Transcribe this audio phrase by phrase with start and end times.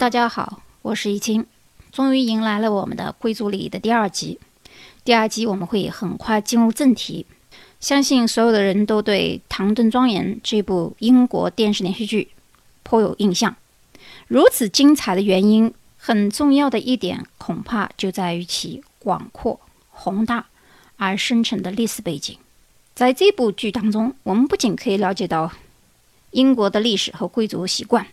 [0.00, 1.44] 大家好，我是易清。
[1.92, 4.40] 终于迎来了我们的贵族礼仪的第二集。
[5.04, 7.26] 第二集我们会很快进入正题。
[7.80, 12.28] 相信所有的人都对《唐顿庄园》这部英国电视连续剧
[12.82, 13.54] 颇有印象。
[14.26, 20.46] 如此精彩的原因，很重要的一点恐怕就在于其广阔、宏大
[20.96, 22.34] 而深沉的历史背景。
[22.94, 25.52] 在这部剧当中，我们不仅可以了解到
[26.30, 28.06] 英国的历史和贵族习惯。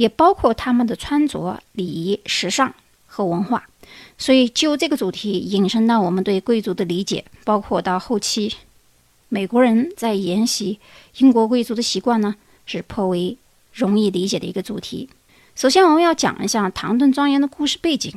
[0.00, 2.74] 也包括他们的穿着、礼仪、时尚
[3.06, 3.68] 和文化，
[4.16, 8.54] 所以就这个主题引申到我们对贵族的理解，包括到后期
[9.28, 10.78] 美国人在沿袭
[11.18, 13.36] 英国贵族的习惯呢，是颇为
[13.74, 15.10] 容易理解的一个主题。
[15.54, 18.10] 首先，我们要讲一下唐顿庄园的故事背景，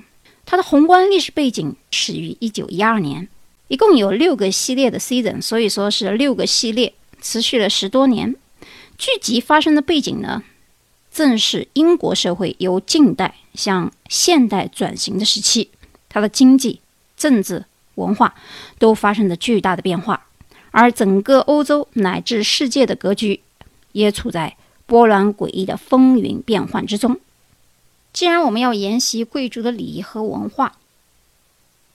[0.46, 3.28] 它的宏观历史背景始于一九一二年，
[3.68, 8.34] 一共有六个系列的 season，所以说是六个系列，持续了十多年。
[8.98, 10.44] 剧集发生的背景呢？
[11.14, 15.70] 正是英国社会由近代向现代转型的时期，
[16.10, 16.82] 它的经济、
[17.16, 17.64] 政治、
[17.96, 18.34] 文化
[18.80, 20.26] 都发生了巨大的变化，
[20.72, 23.42] 而整个欧洲乃至世界的格局
[23.92, 27.20] 也处在波澜诡异的风云变幻之中。
[28.12, 30.78] 既然我们要沿袭贵族的礼仪和文化，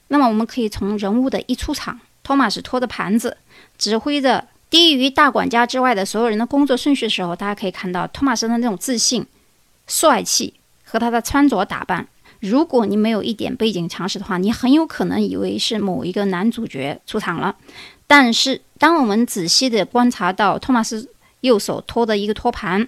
[0.06, 3.36] 那么我们可以从人物的一出场，托马斯托着盘子，
[3.76, 4.46] 指挥着。
[4.70, 9.26] 低于大管家之外的所有人的工作顺序的时候，大家可以看到托马斯的那种自信、
[9.86, 12.06] 帅气和他的穿着打扮。
[12.40, 17.56] 如果你没有一点背景常识的话，你很有可能以为是某一个男主角出场了。
[18.06, 21.10] 但是，当我们仔细的观察到托马斯
[21.40, 22.86] 右手托的一个托盘，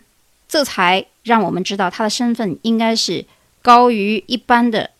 [0.48, 3.25] 这才让我们知道他的身份应该是
[3.61, 4.91] 高于一般的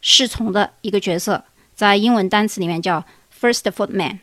[0.00, 3.04] 侍从的一个角色，在英文单词里面叫
[3.40, 4.18] first footman，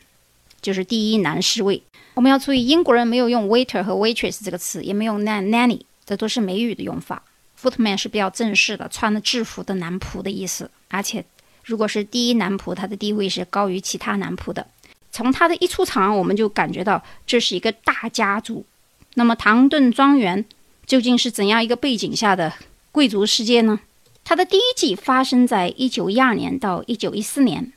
[0.62, 1.82] 就是第一男侍卫。
[2.14, 7.20] 我们要注意，英国人没有用 waiter 和 waitress 这个词，也没有 nanny，这都是美语的用法。
[7.60, 10.70] footman 是比较正式的，穿着制服的男仆的意思。
[10.88, 11.24] 而且，
[11.64, 14.64] 如果是第一男仆，他的地位是高于其他男仆的。
[15.10, 18.64] 从他的一出场，我们就感觉到这是一个大家族。
[19.14, 20.44] 那么，唐顿庄园
[20.86, 22.52] 究竟是怎样一个背景下的
[22.92, 23.80] 贵族世界呢？
[24.22, 27.72] 它的第一季发生在一九一二年到一九一四年，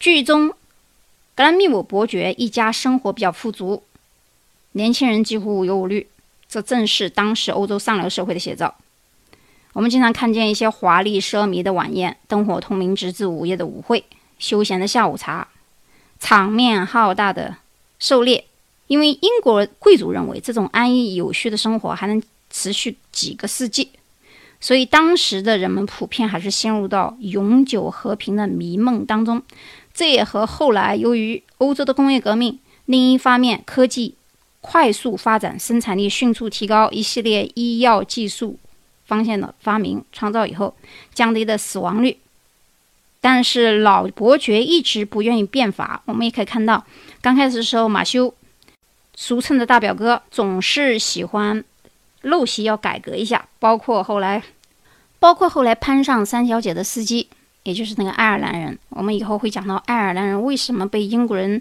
[0.00, 0.54] 剧中。
[1.36, 3.82] 格兰密姆伯爵一家生活比较富足，
[4.72, 6.06] 年轻人几乎无忧无虑，
[6.48, 8.74] 这正是当时欧洲上流社会的写照。
[9.74, 14.02] 我们经常看见一些华丽奢靡的晚宴，灯火通明，直至午夜的舞会，
[14.38, 15.46] 休闲的下午茶，
[16.18, 17.58] 场面浩大的
[17.98, 18.46] 狩猎。
[18.86, 23.90] 因为英国贵族认为这种安逸有序的生活还能持续几个世纪，
[24.58, 29.42] 所以当时的人们普遍还是陷入到永久和平的迷梦当中。
[29.96, 34.14] 这也和后来由于欧洲的工业革命，另一方面科技
[34.60, 38.58] 快速发展，生产力迅速提高，一系列医药技术
[39.06, 40.76] 方向的发明创造以后，
[41.14, 42.18] 降低的死亡率。
[43.22, 46.02] 但是老伯爵一直不愿意变法。
[46.04, 46.84] 我们也可以看到，
[47.22, 48.34] 刚开始的时候，马修，
[49.14, 51.64] 俗称的大表哥，总是喜欢
[52.22, 54.42] 陋习要改革一下，包括后来，
[55.18, 57.30] 包括后来攀上三小姐的司机。
[57.66, 61.60] 也就是那个爱尔兰人，我们以后会讲到爱尔兰人为什么被英国人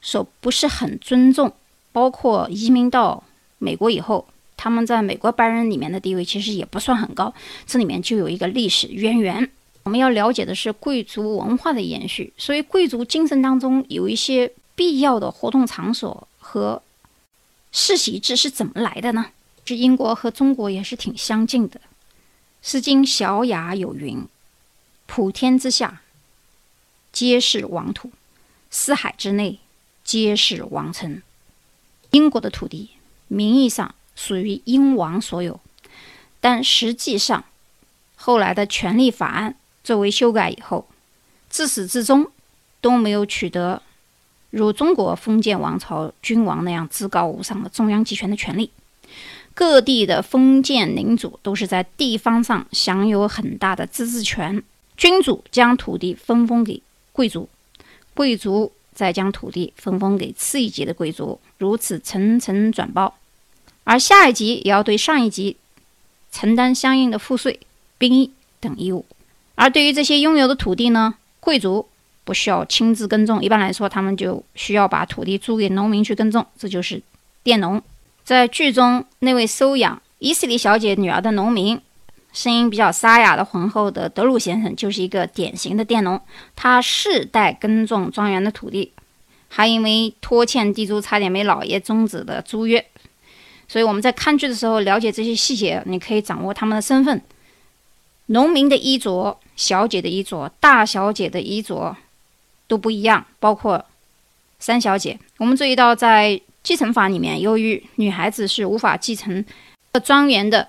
[0.00, 1.52] 所不是很尊重，
[1.92, 3.22] 包括移民到
[3.58, 4.26] 美国以后，
[4.56, 7.32] 他们在美国白人里面的地位其实也不算很高，
[7.66, 9.50] 这里面就有一个历史渊源。
[9.82, 16.80] 我们要了解的是贵族文化的延续，所以贵族精神当中有一些必要的活动场所和
[17.72, 19.26] 世袭制是怎么来的呢？
[19.64, 21.78] 是英国和中国也是挺相近的，
[22.62, 24.24] 《诗经·小雅》有云。
[25.14, 26.00] 普天之下，
[27.12, 28.08] 皆是王土；
[28.70, 29.58] 四海之内，
[30.02, 31.20] 皆是王城。
[32.12, 32.92] 英国的土地
[33.28, 35.60] 名义上属于英王所有，
[36.40, 37.44] 但实际上，
[38.16, 40.88] 后来的权利法案作为修改以后，
[41.50, 42.32] 自始至终
[42.80, 43.82] 都没有取得
[44.48, 48.70] 如中国封建王朝君王那样至高无上的中央集权的权利。
[49.52, 54.62] 各地的封建领主都是在地方上享有很大的自治权。
[55.02, 57.48] 君主将土地分封给贵族，
[58.14, 63.12] 贵族再将土地分封给次一级的贵族，如此层层转包。
[63.82, 65.56] 而下一级也要对上一级
[66.30, 67.58] 承担相应的赋税、
[67.98, 69.04] 兵役等义务。
[69.56, 71.88] 而对于这些拥有的土地呢，贵族
[72.22, 77.02] 不需要亲自耕种，一般来说，他们就需要把土地租给农民去耕种，这就是
[77.42, 77.82] 佃农。
[78.22, 81.80] 在剧中，那位收养伊西里小姐女儿的农民。
[82.32, 86.20] 声音比较沙哑的浑厚的德鲁先生就是一个典型的佃农，
[86.56, 88.92] 他世代耕种庄园的土地，
[89.48, 92.84] 还因为拖欠地租差点被老爷终止的租约。
[93.68, 97.22] 所以我们在看剧的时候了解这些细节，你可以掌握他们的身份，
[98.26, 101.96] 农民的衣着、小姐的衣着、大小姐的衣着
[102.66, 103.84] 都不一样，包括
[104.58, 105.18] 三小姐。
[105.38, 109.44] 我们注意到，在继承法里面，由于女孩子是无法继承
[110.04, 110.68] 庄园的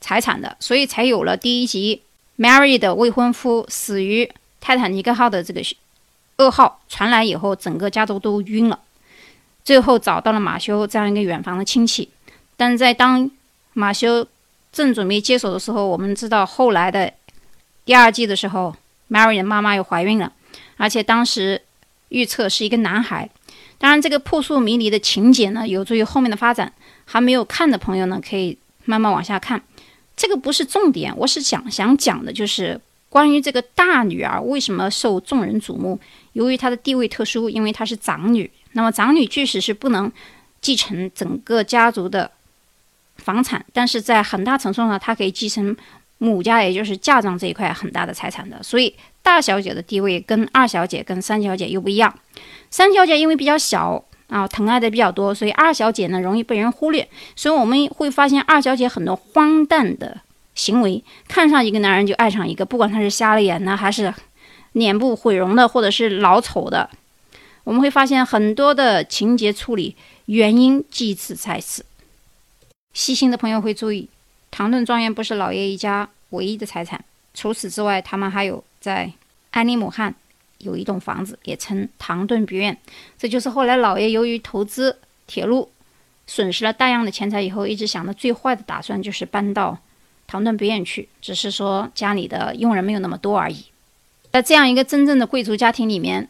[0.00, 2.02] 财产的，所以才有了第一集
[2.38, 4.30] Mary 的未婚夫死于
[4.60, 5.62] 泰坦尼克号的这个
[6.38, 8.78] 噩耗传来以后，整个家族都晕了。
[9.64, 12.08] 最后找到了马修这样一个远房的亲戚，
[12.56, 13.30] 但在当
[13.74, 14.26] 马修
[14.72, 17.12] 正准备接手的时候，我们知道后来的
[17.84, 18.74] 第二季的时候
[19.10, 20.32] ，Mary 的妈妈又怀孕了，
[20.76, 21.60] 而且当时
[22.08, 23.28] 预测是一个男孩。
[23.78, 26.72] 当然，这个扑朔迷离的情节呢，有助于后面的发展。
[27.04, 29.62] 还没有看的朋友呢，可以慢慢往下看。
[30.18, 32.78] 这个不是重点，我是想想讲的就是
[33.08, 35.98] 关于这个大女儿为什么受众人瞩目。
[36.32, 38.50] 由于她的地位特殊，因为她是长女。
[38.72, 40.10] 那么长女即使是不能
[40.60, 42.28] 继承整个家族的
[43.16, 45.74] 房产，但是在很大程度上，她可以继承
[46.18, 48.60] 母家，也就是嫁妆这一块很大的财产的。
[48.60, 48.92] 所以
[49.22, 52.12] 大小姐的地位跟二小姐跟三小姐又不一样。
[52.70, 57.08] 三小姐因为比较小啊，疼爱的比较多，所以二小姐呢容易被人忽略。
[57.34, 60.20] 所以我们会发现二小姐很多荒诞的
[60.54, 64.12] 行为，看上一个男人就爱上一个，不管他是瞎了眼呢，还是
[64.72, 66.88] 脸部毁容的，或者是老丑的。
[67.64, 69.94] 我们会发现很多的情节处理
[70.26, 71.84] 原因即此在此。
[72.94, 74.08] 细心的朋友会注意，
[74.50, 77.04] 唐顿庄园不是老爷一家唯一的财产，
[77.34, 79.12] 除此之外，他们还有在
[79.50, 80.14] 安妮姆汉
[80.58, 82.76] 有一栋房子，也称唐顿别院。
[83.16, 85.70] 这就是后来老爷由于投资铁路
[86.26, 89.78] 损失了大量的钱财以后，一直想的最坏的打算就是搬到
[90.26, 93.64] 唐顿别院去，只是说家里的佣人没有那么多而已。
[94.30, 96.28] 在这样一个真正的贵族家庭里面。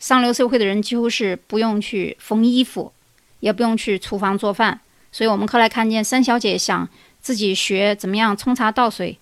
[0.00, 2.92] 上流社会的人几乎是不用去缝衣服，
[3.40, 4.78] 也不用去厨房做饭，
[5.10, 6.88] 所以我们后来看见三小姐想
[7.20, 9.18] 自己学怎么样冲茶倒水，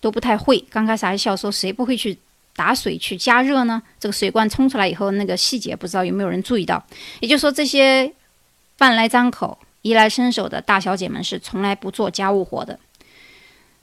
[0.00, 0.58] 都不太会。
[0.70, 2.16] 刚开始还笑说谁不会去
[2.56, 3.80] 打水去加热呢？
[4.00, 6.82] 这个水罐冲出来以后，那个细节不知道有没有人注意到？
[7.20, 8.10] 也就是说，这些
[8.78, 12.78] 饭来张口、衣来伸手的大小姐们是从来不做家务活的。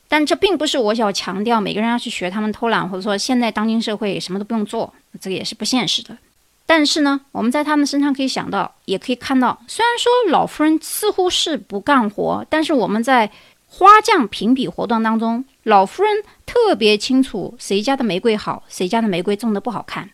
[0.10, 6.18] 但这并不是我想强调每个人要去学他们偷懒，或者说现在当今社会什么都不用做，这个也是不现实的。
[6.66, 13.30] 但是呢，我们在他们身上可以想到，也可以看到，虽然说老夫人似乎是不干活，但是我们在
[13.68, 20.10] 花匠评比活动当中，老夫人特别清楚谁家的玫瑰好，谁家的玫瑰种的不好看。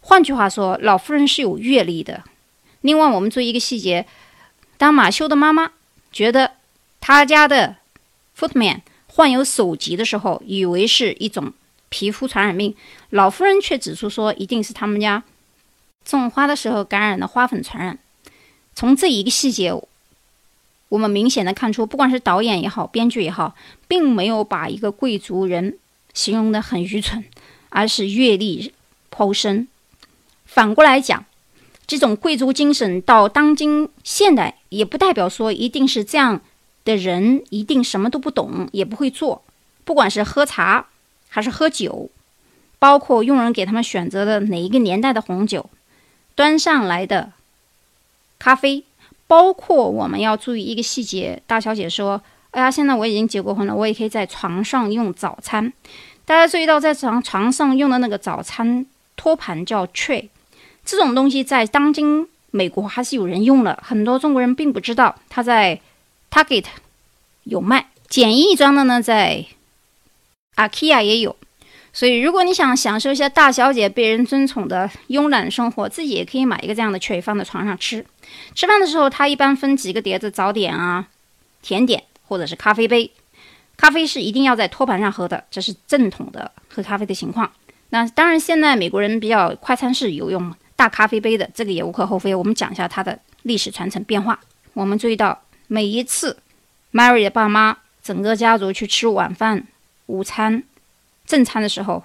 [0.00, 2.24] 换句话说，老夫人是有阅历的。
[2.80, 4.06] 另外，我们注意一个细节：
[4.76, 5.72] 当马修的妈妈
[6.12, 6.52] 觉得
[7.00, 7.76] 他家的
[8.38, 8.80] footman。
[9.06, 11.52] 患有手疾的时候，以为是一种
[11.88, 12.74] 皮肤传染病，
[13.10, 15.22] 老夫人却指出说，一定是他们家
[16.04, 17.96] 种花的时候感染的花粉传染。
[18.74, 19.72] 从这一个细节，
[20.88, 23.54] 我们明显的看出，不管是导演也好，编剧也好，
[23.88, 25.78] 并没有把一个贵族人
[26.12, 27.24] 形容的很愚蠢，
[27.70, 28.72] 而是阅历
[29.10, 29.66] 颇深。
[30.44, 31.24] 反过来讲，
[31.86, 36.40] 这种贵族精神到当今现代，也不代表说一定是这样。
[36.84, 39.42] 的人一定什么都不懂，也不会做。
[39.86, 40.88] 不管是喝茶
[41.30, 42.10] 还是喝酒，
[42.78, 45.70] 包括佣人给他们选择的哪一个年代的红酒，
[46.34, 47.32] 端上来的
[48.38, 48.84] 咖啡，
[49.26, 51.42] 包括我们要注意一个细节。
[51.46, 52.20] 大小姐说
[52.52, 55.72] ：“哎呀，现在我已经结过婚了，我也可以在床上用早餐。”
[56.24, 60.28] 大家注意到，在床床上用的那个早餐托盘叫 tray，
[60.84, 65.80] 这种东西在当今美国还是有人用了，很多中国人并不知道，它在。
[66.30, 66.64] Target
[67.44, 69.46] 有卖简易装的呢，在
[70.56, 71.36] IKEA 也有。
[71.94, 78.04] 所以，如果你想享受一下大小姐被人尊宠的慵懒生活，自己也可以买一个这样的垂放在床上吃。
[78.52, 81.06] 吃饭的时候，它一般分几个碟子：早点啊、
[81.62, 83.10] 甜点或者是咖啡杯。
[83.76, 87.50] 咖啡是一定要在托盘上喝的，这是正统的喝咖啡的情况。
[87.90, 92.34] 那当然，现在美国人比较快餐式有用大咖啡杯的，这个也无可厚非。
[92.34, 94.38] 我们讲一下它的历史传承变化。
[94.72, 95.40] 我们注意到。
[95.66, 96.36] 每一次
[96.92, 99.66] ，Mary 的爸妈整个家族去吃晚饭、
[100.06, 100.62] 午餐、
[101.26, 102.02] 正餐的时候，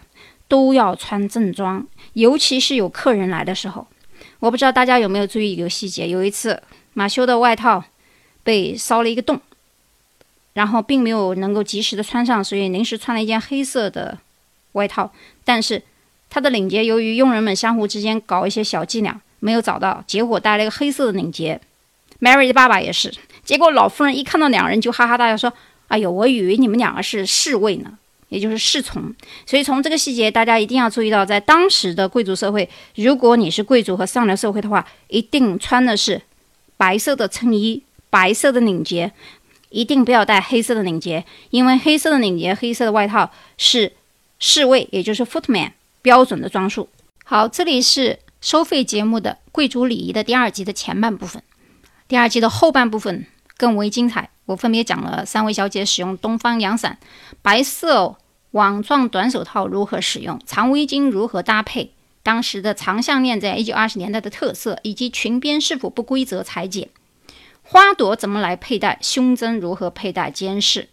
[0.47, 3.85] 都要穿正装，尤其是有客人来的时候。
[4.39, 6.61] 我不知道大家有没有注意一个细节：有一次，
[6.93, 7.83] 马修的外套
[8.43, 9.39] 被烧了一个洞，
[10.53, 14.17] 然后并没有能够及时的穿上，所以临时穿了一件黑色的
[14.73, 15.11] 外套。
[15.43, 15.81] 但是
[16.29, 21.59] 他的领结由于佣人们相互之间搞一些小伎俩，没有找到，结果带了一个黑色的领结。
[22.21, 23.13] Mary 的爸爸也是。
[23.43, 25.53] 结果老夫人一看到两人就哈哈大笑，说
[25.89, 27.97] ：“哎呦，我以为你们两个是侍卫呢，
[28.29, 29.13] 也就是侍从。
[29.45, 36.21] 所以从这个细节，大家一定要注意到，在当时的贵族社会，如果你是贵族和上流社会的话，一定穿的是
[36.77, 39.11] 白色的衬衣、白色的领结，
[39.69, 43.91] 一定不要带黑色的领结，因为黑色的领结、黑色的外套是
[44.39, 45.71] 侍卫，也就是 footman
[46.01, 46.87] 标准的装束。
[47.25, 51.43] 好，这里是收费节目的贵族礼仪的第二集的前半部分，
[52.07, 53.25] 第二集的后半部分
[53.57, 54.29] 更为精彩。
[54.49, 56.97] 我分别讲了三位小姐使用东方阳伞、
[57.43, 58.17] 白色
[58.51, 66.89] 网状短手套如何使用、长围巾如何搭配、当时的长项链在一九二十年代的特色，以及裙边是否不规则裁剪。
[67.61, 68.97] 花朵怎么来佩戴？
[69.03, 70.31] 胸针如何佩戴？
[70.31, 70.89] 监视，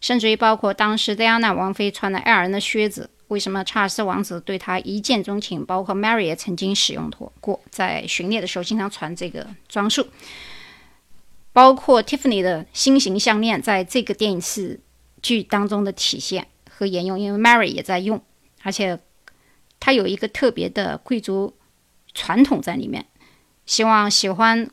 [0.00, 5.66] 甚至于包括当时戴安娜王妃穿的爱尔兰的靴子，为什么查尔斯王子对她一见钟情？
[5.66, 10.06] 包括 Mary 也曾经使用过，在巡猎的时候经常穿这个装束。
[11.52, 14.80] 包括 Tiffany 的心形项链，在这个电视
[15.22, 18.22] 剧当中的体现和沿用，因为 Mary 也在用，
[18.62, 18.98] 而且
[19.78, 21.54] 它有一个特别的贵族
[22.14, 23.06] 传统在里面。
[23.66, 24.70] 希望喜欢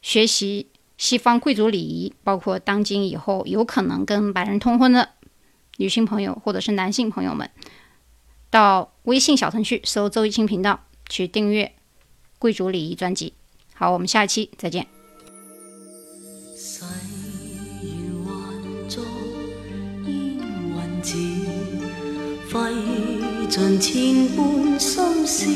[0.00, 0.68] 学习。
[0.98, 5.08] 西方贵族礼仪，包括当今以后有可能跟白人通婚的
[5.78, 7.50] 女性朋友或者是男性朋友们，
[8.50, 11.74] 到微信小程序搜“周一清频道”去订阅
[12.38, 13.34] 贵族礼仪专辑。
[13.74, 15.01] 好，我们下一期再见。
[22.52, 22.58] 费
[23.48, 25.46] 尽千般心思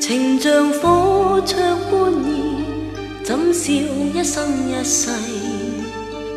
[0.00, 1.58] 情像火灼
[1.90, 2.28] 般热
[3.22, 5.10] 怎笑一生一世？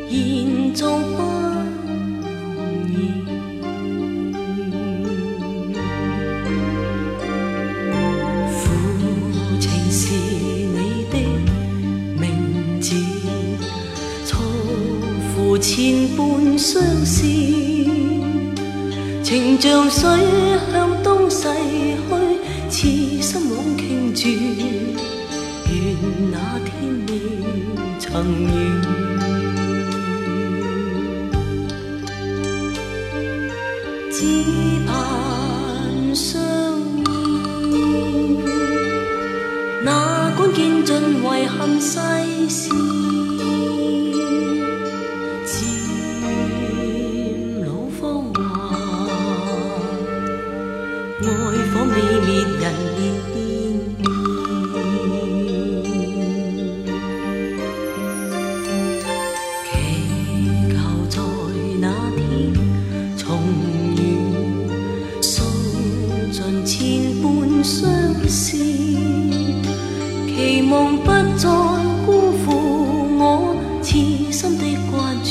[0.09, 1.34] 延续不
[19.85, 20.09] 情像水
[20.71, 21.47] 向东逝
[22.09, 24.27] 去，痴心枉倾注。
[25.69, 25.75] 愿
[26.31, 26.73] 那天
[27.07, 27.11] 未
[27.99, 28.49] 曾遇，
[34.11, 34.17] 只
[34.87, 36.33] 盼相
[37.05, 38.39] 依。
[39.83, 41.99] 哪管见尽遗憾世
[42.49, 42.71] 事，
[51.87, 52.27] 未灭
[52.59, 52.63] 人
[52.97, 52.99] 亦
[54.01, 54.05] 要
[59.63, 59.71] 祈
[60.71, 60.73] 求
[61.09, 61.13] 在
[61.79, 61.83] 那
[62.15, 62.19] 天
[63.17, 63.23] 重
[63.97, 63.99] 遇
[65.21, 65.33] 诉
[66.31, 66.73] 尽千
[67.21, 67.23] 般
[67.63, 67.73] 相
[68.27, 68.57] 思
[70.27, 71.05] 期望不
[71.37, 71.49] 再
[72.05, 72.45] 辜负
[73.17, 75.29] 我痴心的关注